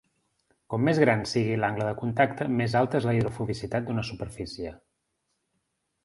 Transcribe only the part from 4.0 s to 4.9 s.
superfície.